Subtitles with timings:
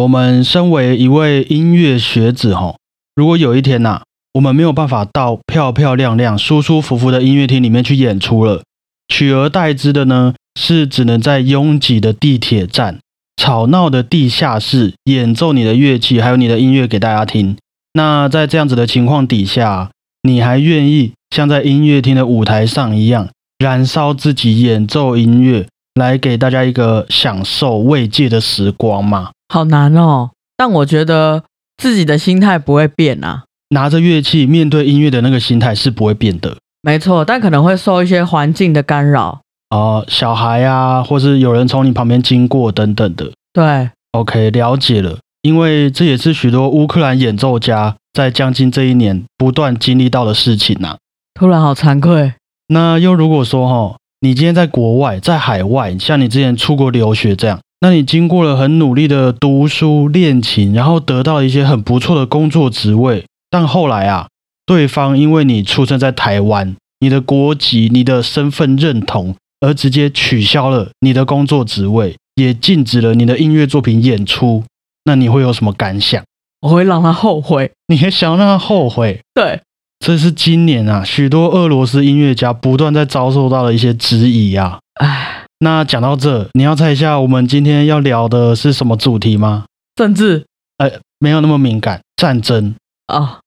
[0.00, 2.76] 我们身为一位音乐学子吼，
[3.14, 4.00] 如果有一天呐，
[4.32, 8.62] 我们没有办法到漂漂亮亮、舒舒服服的音乐厅里面去演出了，
[9.08, 12.98] 取而代之的呢，是只能在拥挤的地铁站、
[13.36, 17.58] 吵闹的地下室演奏你的乐器，还有你的音乐给大家听。
[17.92, 19.90] 那在这样子的情况底下，
[20.22, 23.28] 你还愿意像在音乐厅的舞台上一样，
[23.58, 25.66] 燃烧自己演奏音乐，
[26.00, 29.30] 来给大家一个享受慰藉的时光嘛？
[29.52, 31.44] 好难哦，但我觉得
[31.76, 33.44] 自己的心态不会变啊。
[33.68, 36.56] 拿着乐器面对音乐的那个心态是不会变的。
[36.82, 43.30] 没错，但可能会受一些环境的干扰哦，小孩啊，或是有人从你旁边经过等等的。
[43.52, 45.18] 对，OK，了解了。
[45.42, 50.96] 因为这也是许多乌克兰演奏家在将近这一年不断经历到的事情呐。
[51.34, 52.32] 突然好惭愧。
[52.68, 64.28] 那又如果说哈，你今天在国外，在海外，像你之前出国留学这样，那你经过了很努力的读书练琴，然后得到一些很不错的工作职位，但后来啊，
[64.66, 74.62] 对方因为你出生在台湾，你的国籍、你的身份认同，而直接取消了你的工作职位，也禁止了你的音乐作品演出。
[75.04, 76.22] 那你会有什么感想？
[76.60, 77.70] 我会让他后悔。
[77.88, 79.22] 你还想让他后悔？
[79.32, 79.62] 对，
[80.00, 84.78] 这是今年啊，许多俄罗斯音乐家不断在遭受到的一些质疑啊。
[84.94, 89.66] 唉，那讲到这，你要猜一下我们今天要聊的是什么主题吗？
[89.94, 90.46] 政治？
[90.78, 92.74] 呃，没有那么敏感，战争
[93.06, 93.40] 啊。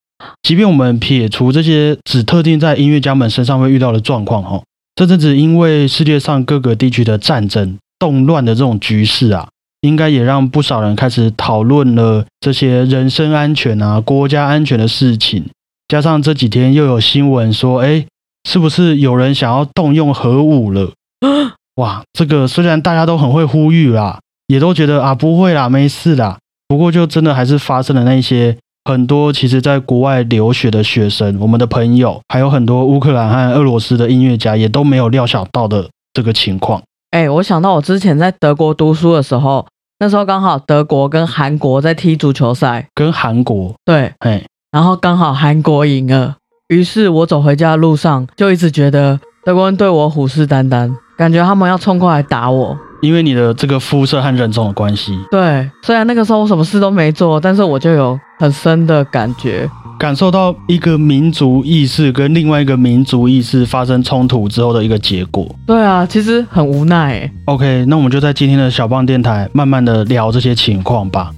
[0.43, 4.61] 即便我们撇除这些只特定在音乐家们身上会遇到的状况，哈，
[4.95, 9.47] 这阵子因为世界上各个地区的战争、动乱的这种局势啊。
[9.81, 15.43] 应该也让不少人开始讨论了这些人身安全啊、国家安全的事情。
[15.87, 18.05] 加上这几天又有新闻说，哎，
[18.49, 20.91] 是不是有人想要动用核武了？
[21.75, 26.37] 哇，这个虽然大家都很会呼吁啦，也都觉得啊不会啦，没事啦。
[26.67, 36.81] 不过就真的还是发生了那些很多其实在国外留学的学生、我们的朋友，还有很多乌克兰和俄罗斯的音乐家也都没有料想到的这个情况。
[37.11, 39.65] 哎，我想到我之前在德国读书的时候。
[39.99, 46.35] 那时候刚好德国跟韩国在踢足球赛，跟韩国对，哎，然后刚好韩国赢了，
[46.69, 52.75] 于是我走回家的路上就一直觉得德国人对我虎视眈眈，感觉他们要冲过来打我。
[52.99, 59.69] 因为你的这个肤色和人种的关系，对，虽然那个时候我什么事都没做，但是我就有很深的感觉。
[59.99, 65.47] 感受到一个民族意识跟另外一个民族意识发生冲突之后的一个结果。
[65.67, 67.29] 对啊，其实很无奈。
[67.45, 71.29] OK，那我们就在今天的小棒电台慢慢的聊这些情况吧。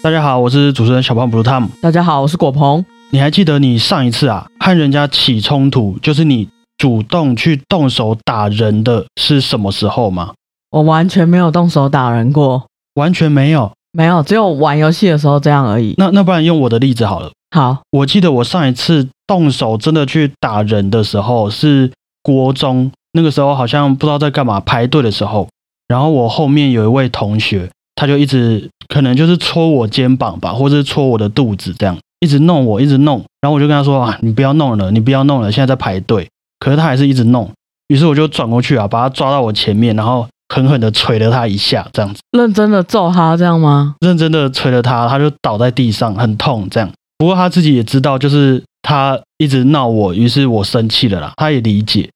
[0.00, 1.66] 大家好，我是主持人小胖 Blue Tom。
[1.82, 2.84] 大家好，我是果鹏。
[3.10, 10.34] 你还记得你上一次啊和人家起冲突，就是你主动去动手打人的是什么时候吗？
[10.70, 15.94] 我完全没有动手打人过，完全没有，没有，只有玩游戏的时候这样而已。
[15.98, 17.32] 那那不然用我的例子好了。
[17.50, 21.90] 好，我记得我上一次动手真的去打人的时候是
[22.22, 25.48] 国中，那个时候好像不知道在干嘛，排队的时候，
[25.88, 36.28] 然后我后面有一位同学，他就一直可能就是戳我肩膀吧，或者是戳我的肚子，这样一直弄我，一直弄，然后我就跟他说啊，你不要弄了，你不要弄了，现在在排队。
[36.60, 37.50] 可是他还是一直弄，
[37.88, 40.26] 于是我就转过去啊，把他抓到我前面，然后。
[40.54, 43.96] 狠狠的捶了他一下，这样子，认真的揍他这样吗？
[44.00, 46.66] 认真的捶了他，他就倒在地上，很痛。
[46.70, 51.32] 这样，不过他自己也知道，就是他一直闹我，于是我生气了啦。
[51.36, 52.08] 他也理解。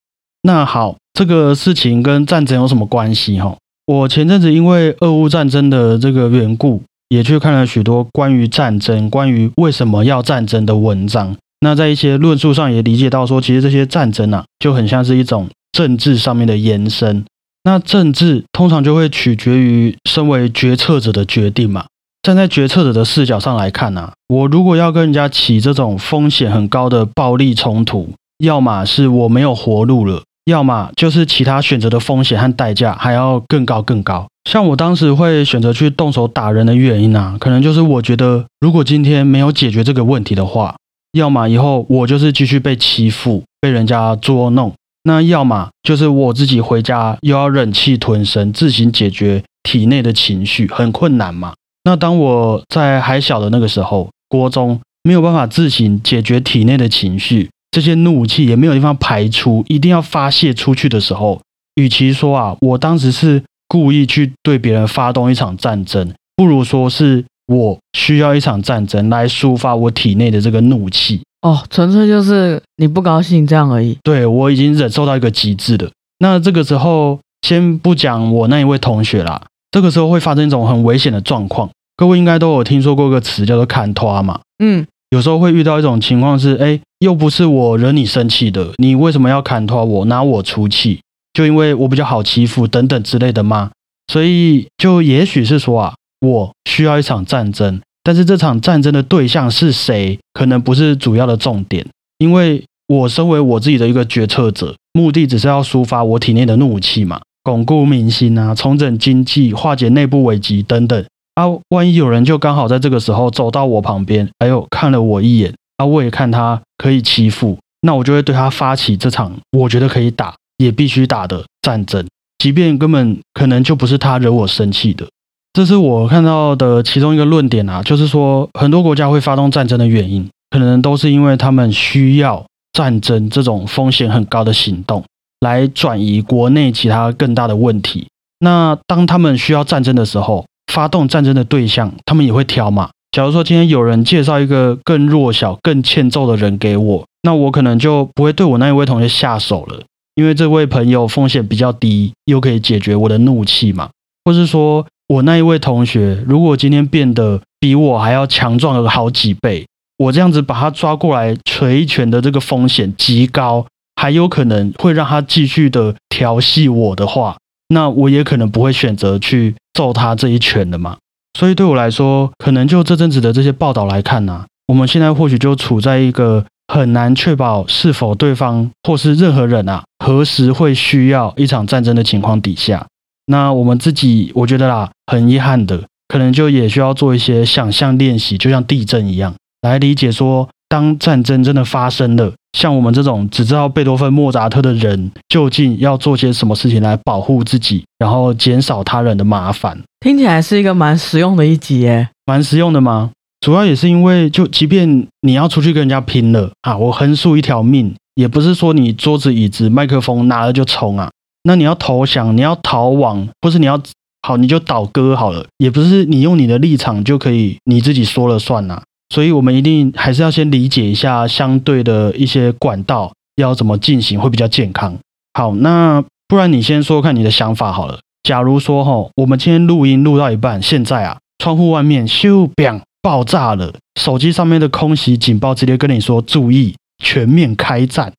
[0.44, 3.38] 那好，这个事情跟战争有什么关系？
[3.38, 3.54] 哈，
[3.86, 11.36] 我前阵子因为俄乌战争的这个缘故，也去看了许多关于战争、关于为什么要战争的文章。
[11.60, 17.24] 那在一些论述上也理解到，说其实这些战争啊，就很像是一种政治上面的延伸。
[17.64, 21.86] 那政治通常就会取决于身为决策者的决定嘛。
[22.22, 34.26] 站在决策者的视角上来看呢，我如果要跟人家起这种风险很高的暴力冲突，要么是我没有活路了，要么就是其他选择的风险和代价还要更高更高。
[34.50, 40.74] 像我当时会选择去动手打人的原因啊，可能就是我觉得如果今天没有解决这个问题的话，
[41.12, 44.72] 要么以后我就是继续被欺负，被人家捉弄。
[45.04, 51.54] 那要么就是我自己回家又要忍气吞声，自行解决体内的情绪，很困难嘛。
[51.84, 61.40] 那当我在还小的那个时候，国中没有办法自行解决体内的情绪，这些怒气也没有地方排出，一定要发泄出去的时候，
[61.74, 71.22] 与其说啊，我当时是故意去对别人发动一场战争，不如说是我需要一场战争来抒发我体内的这个怒气。
[71.40, 73.98] 哦，纯粹就是你不高兴这样而已。
[74.04, 75.90] 对我已经忍受到一个极致了。
[76.18, 79.42] 那这个时候，先不讲我那一位同学啦，
[79.72, 81.68] 这个时候会发生一种很危险的状况。
[81.96, 84.40] 各位应该都有听说过一个词叫做“砍拖”嘛。
[84.62, 91.00] 嗯，有时候会遇到一种情况是，哎，又不是我惹你生气的，你为什么要砍拖我，拿我出气？
[91.34, 93.72] 就因为我比较好欺负等等之类的吗？
[94.10, 95.94] 所以就也许是说啊，
[96.26, 101.86] 我需要一场战争，但是这场战争的对象是谁，可能不是主要的重点，
[102.16, 111.04] 因为我身为我自己的一个决策者，目的只是要抒发我体内的怒气嘛，巩固民心啊，重整经济，化解内部危机等等。
[111.34, 120.34] 啊，万一有人就刚好在这个时候走到我旁边，哎呦，看了我一眼，啊，我也看他可以欺负，那我就会对他发起这场我觉得可以打。
[120.58, 122.06] 也必须打的战争，
[122.38, 125.04] 即便根本可能就不是他惹我生气的，
[125.52, 135.02] 这是我看到的其中一个论点啊，就是说很多国家会发动战争的原因，可能都是因为他们需要战争这种风险很高的行动
[135.40, 138.06] 来转移国内其他更大的问题。
[138.38, 142.88] 那当他们需要战争的时候，发动战争的对象，他们也会挑嘛。
[143.10, 149.82] 假如说今天有人介绍一个更弱小、更欠揍的人给我，那我可能就不会对我那一位同学下手了。
[150.14, 153.90] 因为这位朋友风险比较低，又可以解决我的怒气嘛，
[154.24, 159.66] 或是说我那一位同学，如果今天变得比我还要强壮了好几倍，
[159.98, 163.66] 我这样子把他抓过来捶一拳的这个风险极高，
[163.96, 167.36] 还有可能会让他继续的调戏我的话，
[167.68, 170.96] 那我也可能不会选择去揍他这一拳的嘛。
[171.38, 176.44] 所以对我来说，可能就这阵子的这些报道来看呢，我们现在或许就处在一个。
[176.72, 182.86] 很难确保是否对方或是任何人啊，何时会需要一场战争的情况底下，
[183.26, 199.78] 那我们自己我觉得啦，很遗憾的，可能就也需要做一些想象练习，就像地震一样，来理解说，当战争真的发生了，像我们这种只知道贝多芬、莫扎特的人，究竟要做些什么事情来保护自己，然后减少他人的麻烦。
[200.00, 203.10] 听起来是一个蛮实用的一集耶，蛮实用的吗？
[203.40, 211.10] 主要也是因为，就即便你要出去跟人家拼了啊，我横竖一条命，也不是说你桌子、椅子、麦克风拿了就冲啊。
[211.44, 213.80] 那你要投降，你要逃亡，不是你要
[214.22, 218.82] 好你就倒戈好了，也不是你用你的立场就可以你自己说了算呐。
[219.12, 224.96] 所以，我们一定还是要先理解一下相对的一些管道要怎么进行会比较健康。
[225.34, 228.00] 好，那不然你先说看你的想法好了。
[228.22, 232.80] 假如说哈，我们今天录音录到一半，现在啊，窗户外面咻砰。
[233.02, 233.74] 爆炸了！
[234.00, 238.12] 手机上面的空袭警报直接跟你说注意，全面开战。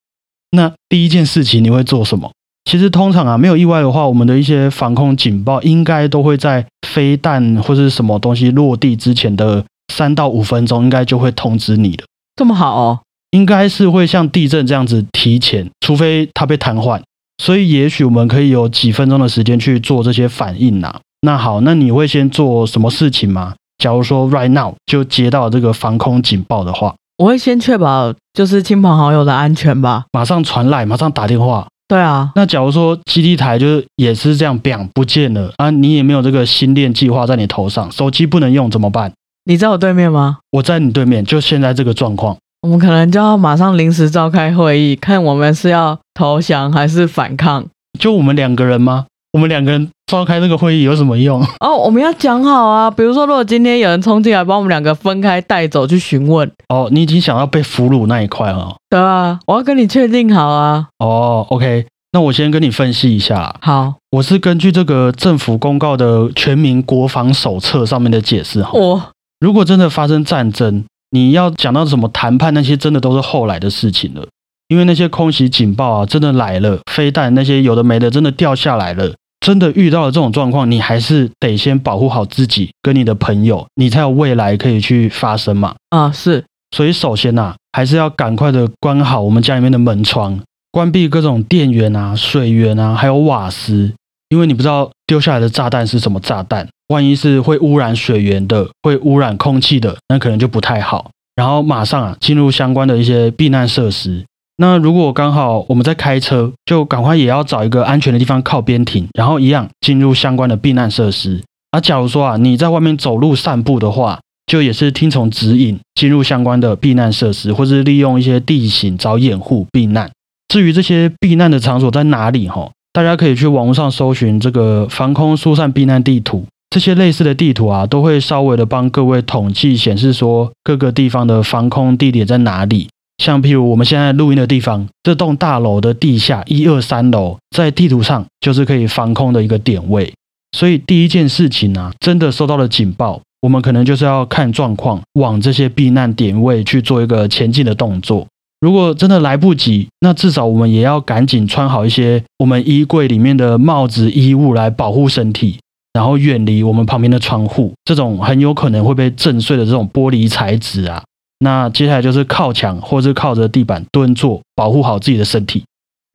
[0.52, 2.30] 那第一件事情你会做什么？
[2.70, 9.64] 其实通常啊，没有意外的话，我们的一些防空警报应该都会在飞弹或是什么东西落地之前的
[9.94, 12.06] 三到五分钟，应该就会通知你了。
[12.36, 13.00] 这么好哦？
[13.32, 17.02] 应该是会像地震这样子提前，除非它被瘫痪。
[17.44, 21.00] 所以也许我们可以有几分钟的时间去做这些反应呐。
[21.22, 23.54] 那好，那你会先做什么事情吗？
[23.78, 31.68] 假如说 right now 就接到这个防空警报的话，我会先确保就是亲朋好友的安全吧，马上传来，马上打电话。
[31.88, 39.12] 对啊，那假如说基地台就是也是这样，bang 不见了啊，你也没有这个心电计划在你头上，手机不能用怎么办？
[39.46, 40.38] 你在我对面吗？
[40.52, 47.66] 我在你对面，就现在这个状况，我们可能就要马上临时召开会议，看我们是要投降还是反抗。
[48.00, 49.06] 就我们两个人吗？
[49.34, 51.42] 我们两个人召开这个会议有什么用？
[51.60, 52.90] 哦，我们要讲好啊。
[52.90, 56.50] 比如说，如果今天有人冲进来，把我们两个分开带走去询问。
[56.70, 58.76] 哦，你已经想要被俘虏那一块了。
[58.90, 60.88] 对啊，我要跟你确定好啊。
[61.00, 63.56] 哦，OK，那我先跟你分析一下。
[63.60, 68.70] 好，我是根据这个政府公告的《全民国防手册》上面的解释哈。
[68.74, 69.02] 我
[69.44, 74.26] 如果真的发生战争，你要讲到什么谈判那些，真的都是后来的事情了。
[74.70, 79.14] 因为那些空袭警报啊，真的来了，飞弹那些有的没的，真的掉下来了。
[79.46, 85.76] 真的遇到了这种状况，你还是得先保护好自己跟你的朋友，你才有未来可以去发生嘛。
[85.90, 86.46] 啊，是。
[86.74, 90.40] 所以首先呐，还是要赶快的关好我们家里面的门窗，
[90.72, 93.92] 关闭各种电源啊、水源啊，还有瓦斯，
[94.34, 101.12] 因为你不知道丢下来的炸弹是什么炸弹，万一是会污染水源的、会污染空气的，那可能就不太好。
[101.36, 104.26] 然后马上啊，进入相关的一些避难设施。
[104.58, 111.44] 那如果刚好我们在开车，就赶快也要找一个安全的地方靠边停，然后一样进入相关的避难设施。
[111.70, 120.10] 而假如说啊，你在外面走路散步的话，就也是听从指引进入相关的避难设施，或是利用一些地形找掩护避难。
[120.48, 132.88] 至于这些避难的场所在哪里哈，大家可以去网络上搜寻这个防空疏散避难地图，这些类似的地图啊，都会稍微的帮各位统计显示说各个地方的防空地点在哪里。
[133.18, 140.14] 像譬如我们现在录音的地方，这栋大楼的地下一二三楼，在地图上就是可以防空的一个点位。
[140.56, 148.28] 所以第一件事情啊，真的收到了警报，我们可能就是要看状况，往这些避难点位去做一个前进的动作。
[148.64, 155.60] 如果真的来不及，那至少我们也要赶紧穿好一些我们衣柜里面的帽子、衣物来保护身体，
[155.92, 161.04] 然后远离我们旁边的窗户，这种很有可能会被震碎的这种玻璃材质啊。
[161.40, 165.66] 那接下来就是靠墙或是靠着地板蹲坐，保护好自己的身体。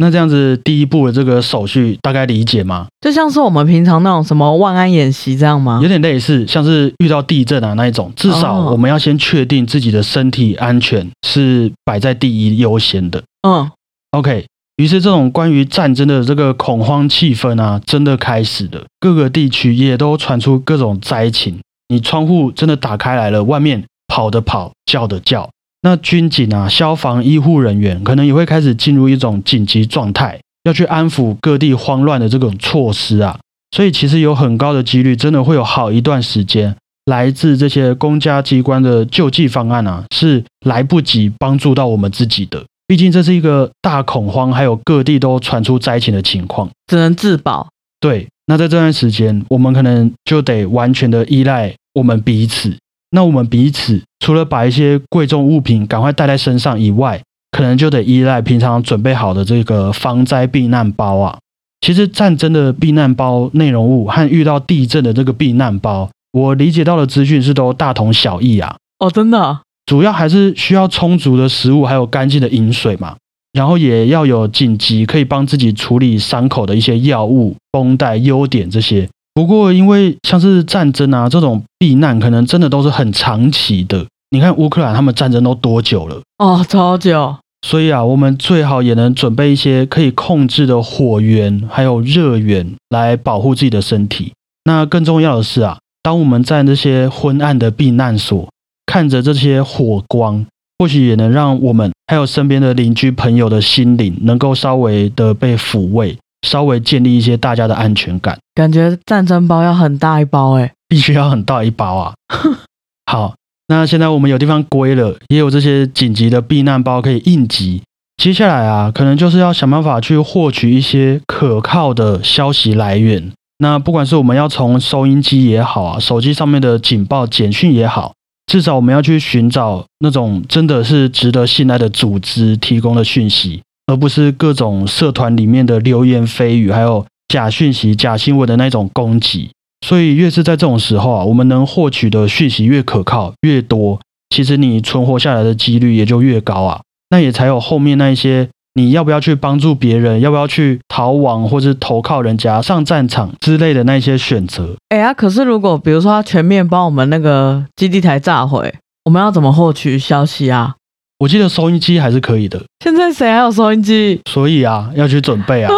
[0.00, 2.86] 那这样子，第一步的这个手续大概理解吗？
[3.00, 5.80] 就像是我们平常那种什么万安演习这样吗？
[5.82, 13.22] 有点类似，像是遇到地震啊那一种，至少我们要先确定自己的身体安全是摆在第一优先的。
[13.42, 13.68] 嗯
[14.12, 14.46] ，OK。
[14.76, 18.84] 于是这种关于战争的这个恐慌气氛啊，真的开始了。
[19.00, 21.58] 各个地区也都传出各种灾情。
[21.88, 25.50] 你窗户真的打开来了，外面跑的跑，叫的叫。
[25.82, 33.38] 那军警啊、消防、医护人员可能也会开始进入一种紧急状态，要去安抚各地慌乱的这种措施啊。
[33.70, 42.64] 所以其实有很高的几率，真的会有好一段时间，来自这些公家机关的救济方案啊，是来不及帮助到我们自己的。
[42.86, 47.68] 毕竟这是一个大恐慌，还有各地都传出灾情的情况，只能自保。
[48.00, 52.74] 对，那在这段时间，我们可能就得完全的依赖我们彼此。
[53.10, 61.38] 那我们彼此除了把一些贵重物品赶快带在身上以外，可能就得依赖平常准备好的这个防灾避难包啊。
[61.80, 68.76] 其实战争的避难包内容物和遇到地震的这个避难包，我理解到的资讯是都大同小异啊。
[68.98, 73.16] 哦，真的，主要还是需要充足的食物，还有干净的饮水嘛。
[73.52, 79.08] 然后也要有紧急可以帮自己处理伤口的一些药物、绷带、优点这些。
[79.38, 84.04] 不过，因为像是战争啊这种避难，可能真的都是很长期的。
[84.30, 86.20] 你看乌克兰他们战争都多久了？
[86.38, 87.36] 哦，超久。
[87.64, 94.32] 所以啊，我们最好也能准备一些可以控制的火源，还有热源来保护自己的身体。
[94.64, 98.48] 那更重要的是啊，当我们在那些昏暗的避难所，
[98.86, 100.44] 看着这些火光，
[100.80, 106.18] 或许也能让我们还有身边的邻居朋友的心灵，能够稍微的被抚慰。
[106.42, 112.14] 稍微建立一些大家的安全感，感觉战争包要很大一包哎，必须要很大一包啊。
[113.10, 113.34] 好，
[113.66, 117.82] 那现在我们有地方归了，也有这些紧急的避难包可以应急。
[118.16, 123.32] 接下来啊，可能就是要想办法去获取一些可靠的消息来源。
[123.58, 128.14] 那不管是我们要从收音机也好啊，手机上面的警报简讯也好，
[128.46, 133.62] 至少我们要去寻找那种真的是值得信赖的组织提供的讯息。
[133.88, 139.50] 而不是各种社团里面的流言蜚语，还有假讯息、假新闻的那种攻击。
[139.86, 146.80] 所以越是在这种时候啊，我们能获取的讯息越可靠、越多，其实你存活下来的几率也就越高啊。
[147.10, 154.76] 那也才有后面那一些你要不要去帮助别人，要不要去逃亡或者投靠人家、上战场之类的那些选择。
[154.90, 160.74] 哎呀，可是如果比如说他全面帮我们那个基地台炸毁，我们要怎么获取消息啊？
[161.18, 162.62] 我记得收音机还是可以的。
[162.84, 164.20] 现在谁还有收音机？
[164.30, 165.72] 所以啊，要去准备啊。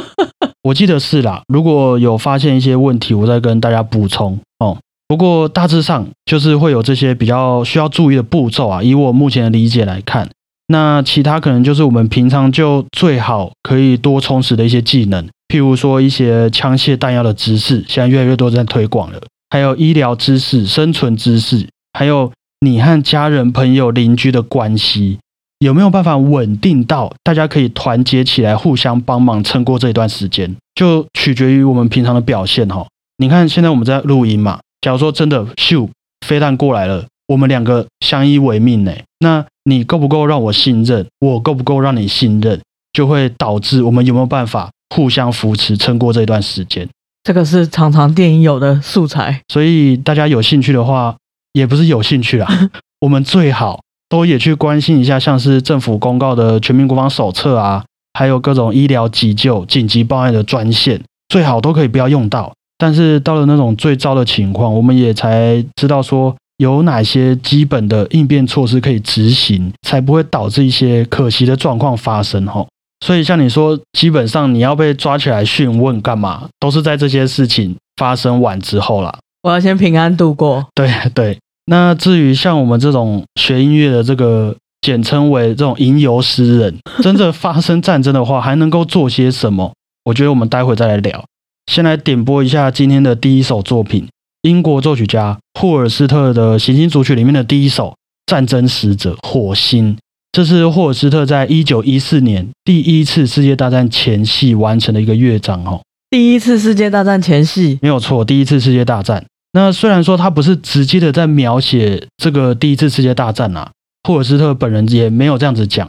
[0.62, 1.42] 我记得是啦。
[1.48, 4.76] 如果有发现一些问题，我再跟大家补充哦。
[5.08, 8.82] 不过大致上就是会有这些比较需要注意的步骤啊。
[8.82, 10.28] 以我目前的理解来看，
[10.68, 19.18] 那其他可能就是我们平常就最好可以多充实的一些技能，譬如说一些枪械弹药的知识，现在越来越多在推广了。
[19.48, 22.30] 还有医疗知识、生存知识，还有。
[22.64, 25.18] 你和家人、朋友、邻居的关系
[25.58, 30.54] 有没有办法稳定到大家可以团结起来，互相帮忙撑过这一段时间？
[30.74, 32.86] 就取决于我们平常的表现哈。
[33.18, 34.58] 你看，现在我们在录音嘛。
[34.80, 35.88] 假如说真的咻
[36.26, 41.06] 飞弹过来了，我们两个相依为命呢，那你够不够让我信任？
[41.20, 42.60] 我够不够让你信任？
[42.92, 46.88] 就会导致我们有没有办法互相扶持，撑过这一段时间？
[47.22, 51.16] 这个是常常电影有的素材，所以大家有兴趣的话。
[51.54, 52.46] 也不是有兴趣啦，
[53.00, 62.52] 我们最好都也去关心一下，像是政府公告的全民国防手册啊，还有各种医疗急救、紧急报案的专线，最好都可以不要用到。
[62.76, 72.66] 但是到了那种最糟的情况，我们也才知道说有哪些基本的应变措施可以执行，才不会导致一些可惜的状况发生哈。
[73.04, 79.16] 所以像你说，基本上你要被抓起来讯问干嘛，都是在这些事情发生完之后啦。
[79.44, 80.66] 我要先平安度过。
[80.74, 81.38] 对对。
[81.66, 86.74] 那至于像我们这种学音乐的这个，简称为这种吟游诗人，
[87.04, 89.70] 真正发生战争的话，还能够做些什么？
[90.04, 91.22] 我觉得我们待会再来聊。
[91.70, 94.08] 先来点播一下今天的第一首作品，
[94.42, 97.88] 英国作曲家霍尔斯特的《行星组曲》里面的第一首
[98.24, 99.98] 《战争使者》火星。
[100.32, 105.82] 这是霍尔斯特在一九一四年第一次世界大战前夕完成的一个乐章哦。
[106.10, 109.24] 第一次世界大战前夕，没有错，第一次世界大战。
[109.56, 113.70] 那虽然说他不是直接的在描写这个第一次世界大战啊，
[114.02, 115.88] 霍尔斯特本人也没有这样子讲。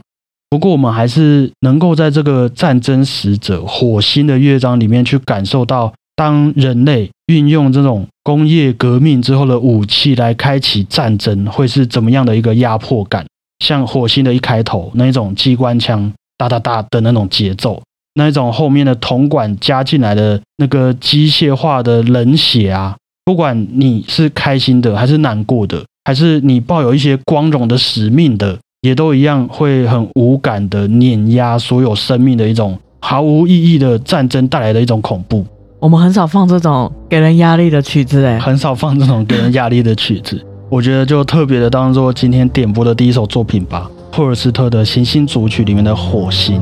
[0.52, 13.26] 不过我们还是能够在这个战争使者火星的乐章里面去感受到，当人类运用这种工业革命之后的武器来开启战争，会是怎么样的一个压迫感。
[13.60, 17.82] 像火星的一开头那一种机关枪哒哒哒的那种节奏，
[18.14, 22.96] 那一种后面的铜管加进来的那个机械化的冷血啊。
[23.26, 35.44] 不管你是开心的，还是难过的，还是你抱有一些光荣的使命的，也都一样会很无感的碾压所有生命的一种毫无意义的战争带来的一种恐怖。
[35.80, 40.40] 我们很少放这种给人压力的曲子，哎，很少放这种给人压力的曲子。
[40.70, 46.62] 我觉得就特别的当做今天点播的第一首作品吧，霍尔斯特的《行星组曲》里面的《火星》。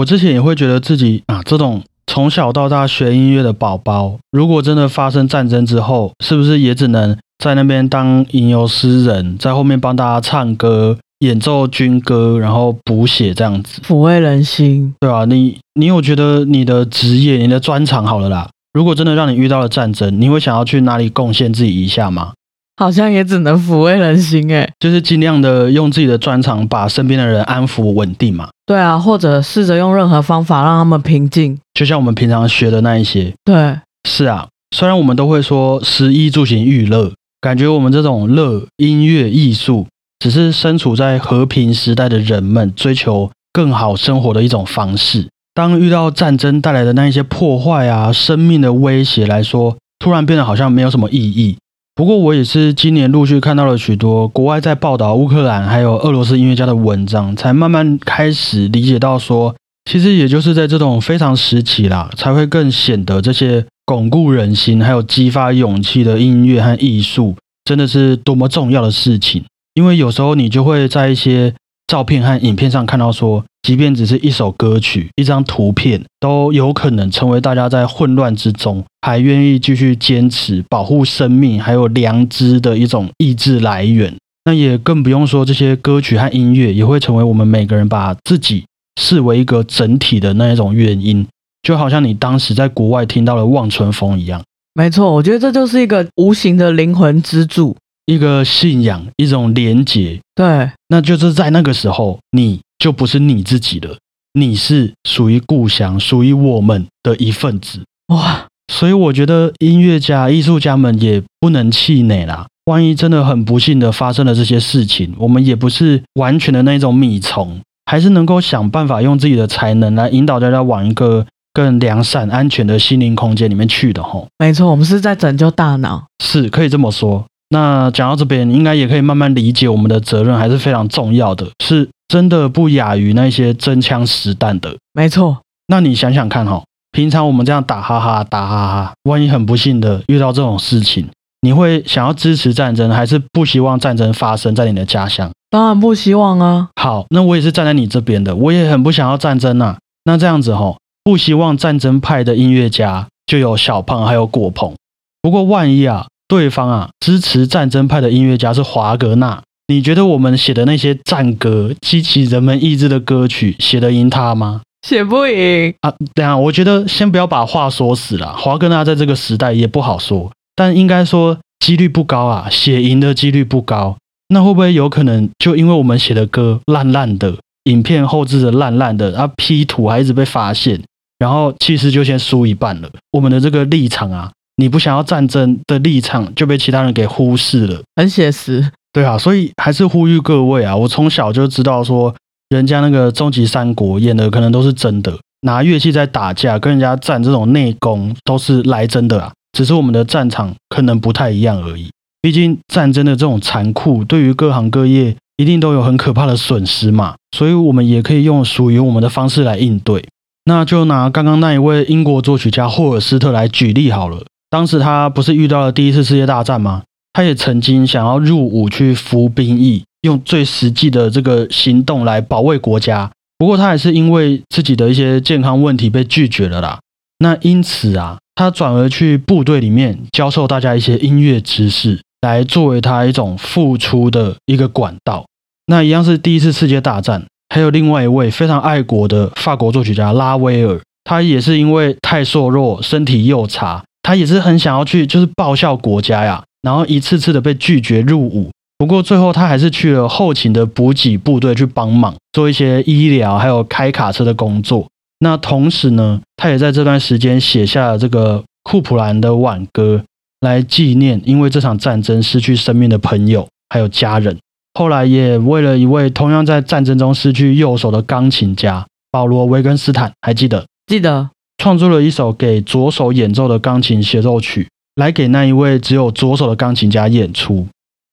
[0.00, 14.94] 我之前也会觉得自己啊，这种从小到大学音乐的宝宝，如果真的发生战争之后，是不是也只能在那边当吟游诗人，在后面帮大家唱歌，演奏军歌，然后补血这样子，抚慰人心。
[15.00, 18.48] 对啊，你你有觉得你的职业、你的专长好了啦？
[18.72, 22.32] 如果真的让你遇到了战争，你会想要去哪里贡献自己一下吗？
[22.80, 24.66] 好像也只能抚慰人心诶。
[24.80, 28.48] 就是尽量的用自己的专长把身边的人安抚稳定嘛。
[28.64, 31.58] 对啊，或者试着用任何方法让他们平静。
[31.74, 33.34] 就像我们平常学的那一些。
[33.44, 34.48] 对，是啊。
[34.74, 37.12] 虽然我们都会说食衣住行娱乐，
[37.42, 39.86] 感觉我们这种乐、音乐、艺术，
[40.18, 45.28] 只是身处在和平时代的人们追求更好生活的一种方式。
[45.52, 51.58] 当遇到战争带来的那一些破坏啊、生命的威胁来说，突然变得好像没有什么意义。
[52.00, 63.66] 不过我也是今年陆续看到了许多国外在报道乌克兰还有俄罗斯音乐家的文章，才慢慢开始理解到说，其实也就是在这种非常时期啦，才会更显得这些。
[63.84, 67.36] 巩固人心，还有激发勇气的音乐和艺术，
[67.66, 69.44] 真的是多么重要的事情。
[69.74, 71.52] 因为有时候你就会在一些
[71.86, 84.14] 照片和影片上看到，说即便只是一首歌曲、一张图片，都有可能成为大家在混乱之中还愿意继续坚持保护生命还有良知的一种意志来源。
[84.46, 88.64] 那也更不用说这些歌曲和音乐也会成为我们每个人把自己
[89.00, 91.26] 视为一个整体的那一种原因。
[91.62, 94.42] 就好像你当时在国外听到了《望春风》一样，
[94.72, 97.76] 没错，我觉得这就是一个无形的灵魂支柱，
[98.12, 100.18] 一个信仰，一种连结。
[100.34, 103.96] 对，那就是在那个时候，你就不是你自己了，
[104.34, 107.82] 你是属于故乡、属于我们的一份子。
[108.08, 108.46] 哇！
[108.72, 112.46] 所以我觉得音乐家、艺术家们也不能气馁啦。
[112.64, 121.26] 万一真的很不幸的发生了这些事情，我们也不是完全的那种米虫，还是能够想办法用自己的才能来引导大家往一个。
[121.52, 127.26] 更良善、安全的心灵空间里面去的吼，没错，我们是在拯救大脑，是可以这么说。
[127.50, 134.76] 那讲到这边，应该也可以慢慢理解，我们的责任还是非常重要的，是真的不亚于那些真枪实弹的。
[134.92, 141.08] 没错，那你想想看哈，平常我们这样打哈哈打哈哈，万一很不幸的遇到这种事情，
[141.42, 145.30] 你会想要支持战争，还是不希望战争发生在你的家乡？
[145.50, 146.68] 当然不希望啊。
[146.80, 149.76] 好，那我也是站在你这边的，我也很不想要战争呐。
[150.04, 150.76] 那这样子哈。
[151.02, 154.74] 不希望战争派的音乐家就有小胖还有果鹏。
[155.22, 164.60] 不过万一啊，对方啊支持战争派的音乐家是华格纳，你觉得我们写的那些战歌、激起人们意志的歌曲写得赢他吗？
[164.86, 165.92] 写不赢啊！
[166.14, 168.36] 等下，我觉得先不要把话说死了。
[168.36, 173.96] 华格纳在这个时代也不好说，但应该说几率不高啊，写赢的几率不高。
[174.28, 180.80] 那会不会有可能就因为我们写的歌烂烂的，影片后置的烂烂的，啊 P 图还一直被发现？
[181.18, 182.88] 然后其实就先输一半了。
[183.10, 184.30] 我们的这个立场啊，
[184.60, 188.70] 你不想要战争的立场就被其他人给忽视了，很写实。
[188.92, 192.14] 对啊，所以还是呼吁各位啊，我从小就知道说，
[192.50, 201.88] 人家那个终极三国演的可能都是真的，拿乐器在打架，跟人家战这种内功都是来真的啊，只是我们的战场可能不太一样而已。
[202.20, 210.04] 毕竟战争的这种残酷，对于各行各业一定都有很可怕的损失嘛，所以我们也可以用属于我们的方式来应对。
[210.44, 214.24] 那就拿刚刚那一位英国作曲家霍尔斯特来举例好了。
[214.50, 216.82] 当时他不是遇到了第一次世界大战吗？
[217.12, 223.10] 他也曾经想要入伍去服兵役，用最实际的这个行动来保卫国家。
[223.38, 226.80] 不过他还是因为自己的一些健康问题被拒绝了啦。
[227.18, 235.26] 那因此啊，他转而去部队里面教授大家一些音乐知识，来作为他一种付出的一个管道。
[235.66, 237.24] 那一样是第一次世界大战。
[237.52, 248.50] 还有另外一位非常爱国的法国作曲家拉威尔，他也是因为太瘦弱，身体又差，他也是很想要去就是报效国家呀，然后一次次的被拒绝入伍。
[248.78, 254.88] 不过最后他还是去了后勤的补给部队去帮忙，做一些医疗还有开卡车的工作。
[255.18, 260.02] 那同时呢，他也在这段时间写下了这个库普兰的挽歌，
[260.40, 264.38] 来纪念因为这场战争失去生命的朋友还有家人。
[264.72, 270.64] 后来也为了一位同样在战争中失去右手的钢琴家保罗·维根斯坦，还记得？
[270.86, 271.28] 记得，
[271.60, 277.68] 创作了一首给左手演奏的钢琴协奏曲，来给那一位只有左手的钢琴家演出。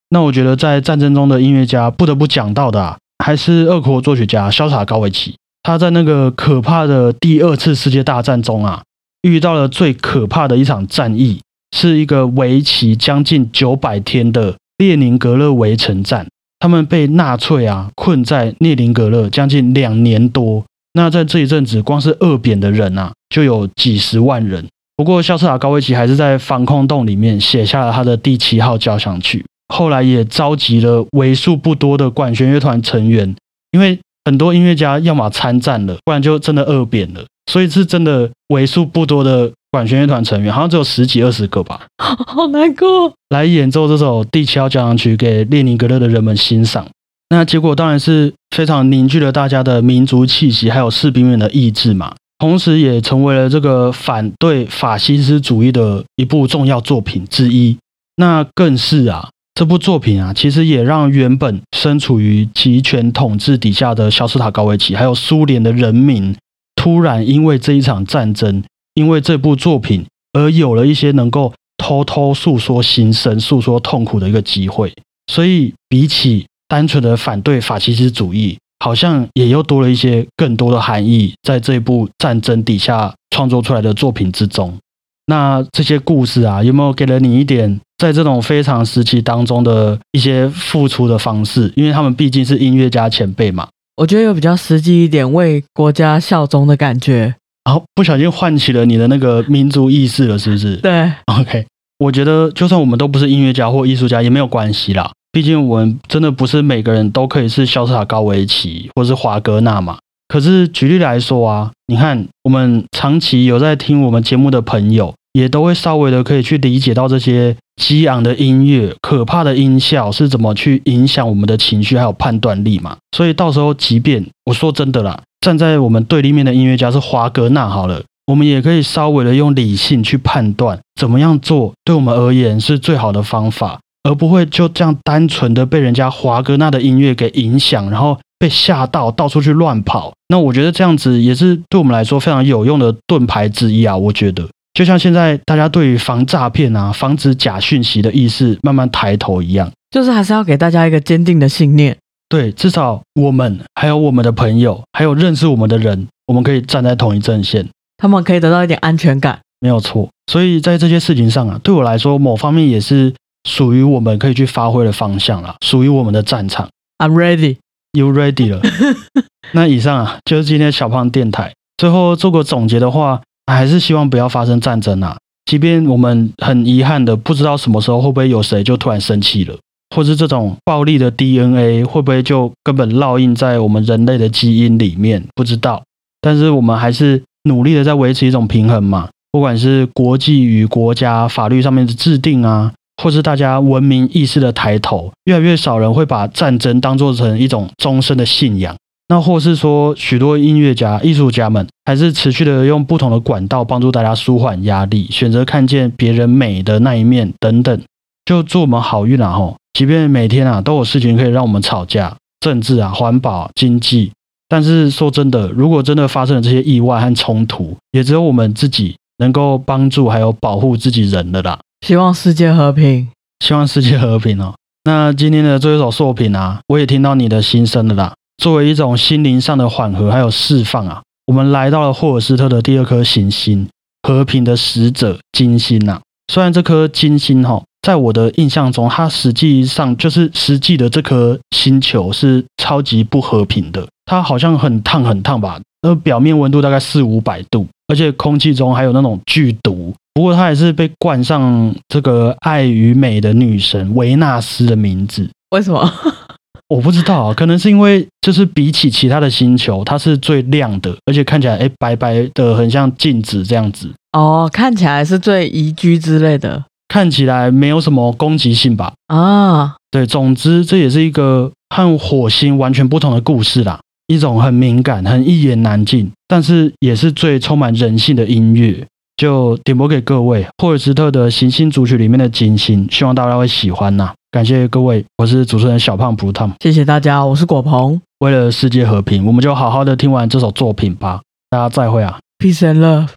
[0.10, 5.36] 那我觉得，在战争中的音乐家不得不讲到的，啊，还是俄国作曲家肖塔高维奇。
[5.64, 8.84] 他在那个可怕的第二次世界大战中啊，
[9.22, 11.40] 遇到了最可怕的一场战役，
[11.72, 16.28] 是一个为期将近九百天的列宁格勒围城战。
[16.60, 20.66] 他们被纳粹啊困在列宁格勒将近两年多。
[20.92, 24.66] 那在这一阵子，光是饿扁的人啊就有几十万人。
[24.96, 29.46] 不过，肖斯塔高维奇还是在防空洞里面写下了他的第七号交响曲。
[29.74, 33.36] 后来也召集了为数不多的管弦乐团成员，
[33.72, 43.14] 因为很多音乐家要么参战了，不然就真的饿扁了，所以是真的为数不多的管弦乐团成员，好像只有十几二十个吧， 好难过。
[43.30, 46.88] 来演奏这首第七号交响曲给列宁格勒的人们欣赏。
[47.30, 52.16] 那结果当然是非常凝聚了大家的民族气息，还有士兵们的意志嘛。
[52.40, 57.78] 同时，也成为了这个反对法西斯主义的一部重要作品之一。
[58.18, 66.36] 那更是啊，这部作品啊，其实也让原本身处于集权统治底下的肖斯塔高维奇，还有苏联的人民，
[66.76, 74.94] 突然因为这一场战争，因为这部作品，而有了一些能够偷偷诉说心声、诉说痛苦的一个机会。
[75.32, 78.60] 所以，比起单纯的反对法西斯主义。
[78.80, 84.78] 好像也又多了一些更多的含义，在这部战争底下创作出来的作品之中。
[85.26, 91.74] 那这些故事啊，有没有给了你一点在这种非常时期当中的一些付出的方式？
[91.76, 93.68] 因为他们毕竟是音乐家前辈嘛。
[93.98, 97.36] 我觉得有比较实际一点，为国家效忠的感觉。
[97.66, 100.78] 然后不小心唤起了你的那个民族意识了，是不是？
[100.78, 101.12] 对。
[101.26, 101.66] OK，
[101.98, 105.12] 我觉得就算我们都不是音乐家或艺术家，也没有关系啦。
[105.32, 109.98] 毕竟我们真的不是每个人都可以是肖斯塔高维奇或是华格纳嘛。
[110.28, 122.98] 可是举例来说啊，你看我们长期有在听我们节目的朋友，也都会稍微的可以去理解到这些激昂的音乐、可怕的音效是怎么去影响我们的情绪还有判断力嘛。
[123.16, 133.80] 所以到时候，即便我说真的啦，站在我们对立面的音乐家是华格纳好了，我们也可以稍微的用理性去判断怎么样做对我们而言是最好的方法。
[134.08, 140.14] 而不会就这样单纯的被人家华格纳的音乐给影响，然后被吓到到处去乱跑。
[140.30, 143.98] 那我觉得这样子也是对我们来说非常有用的盾牌之一啊。
[143.98, 151.98] 我觉得就像现在大家对于防诈骗啊、防止假讯息的意识慢慢抬头一样，就是还是要给大家一个坚定的信念。
[152.30, 157.68] 对，至少我们还有我们的朋友，还有认识我们的人，我们可以站在同一阵线，
[157.98, 159.40] 他们可以得到一点安全感。
[159.60, 160.08] 没有错。
[160.32, 163.14] 所以在这些事情上啊，对我来说，某方面也是。
[163.48, 166.68] 属于我们可以去发挥的方向了，属于我们的战场。
[166.98, 167.58] I'm ready,
[167.94, 168.62] you ready 了？
[169.54, 175.18] 那以上啊，就是今天小胖电台最后做个总结的话，还是希望不要发生战争啊。
[175.46, 179.56] 即便我们很遗憾的不知道什么时候会不会有谁就突然生气了，
[179.96, 185.82] 或是这种暴力的 DNA 会不会就根本烙印在我们人类的基因里面，不知道。
[186.20, 192.74] 但是我们还是努力的在维持一种平衡嘛，不管是国际与国家法律上面的制定啊。
[193.02, 198.76] 或是大家文明意识的抬头，越来越少人会把战争当做成一种终身的信仰。
[199.10, 207.82] 那或是说，许多音乐家、艺术家们还是持续的用不同的管道帮助大家舒缓压力，选择看见别人美的那一面等等，
[208.26, 209.32] 就祝我们好运啊！
[209.32, 214.12] 吼，即便每天啊都有事情可以让我们吵架，政治啊、环保、经济，
[214.50, 221.58] 但是说真的，如果真的发生了这些意外和冲突，也只有我们自己能够帮助还有保护自己人的啦。
[221.82, 223.08] 希望世界和平，
[223.40, 224.56] 希望世界和平哦。
[224.84, 228.14] 那今天的最后一首作品啊，我也听到你的心声了啦。
[228.42, 233.68] 作为一种心灵上的缓和还有释放啊，我们来到了霍尔斯特的第二颗行星——
[234.04, 236.02] 和平的使者金星呐。
[236.32, 243.88] 虽然这颗金星哈，在我的印象中，它实际上就是实际的这颗星球是超级不和平的。
[244.06, 245.60] 它好像很烫很烫吧？
[245.82, 249.94] 那表面温度大概四五百度，而且空气中还有那种剧毒。
[250.18, 255.30] 不过，她也是被冠上这个爱与美的女神维纳斯的名字。
[255.52, 255.88] 为什么？
[256.70, 263.94] 我不知道，可能是因为就是比起其他的星球，它是最亮的，而且看起来哎白白的，很像镜子这样子。
[264.14, 268.94] 哦，看起来是最宜居之类的，看起来没有什么攻击性吧？
[269.14, 278.84] 啊，对，总之这也是一个和火星完全不同的故事啦，一种很敏感、很一言难尽，但是也是最充满人性的音乐。
[279.18, 284.14] 就点播给各位霍尔斯特的行星组曲里面的金星，希望大家会喜欢呐！
[284.30, 288.00] 感谢各位，我是主持人小胖葡萄，谢谢大家，我是果鹏。
[288.20, 291.22] 为了世界和平，我们就好好的听完这首作品吧。
[291.50, 293.10] 大家再会啊，Peace and love。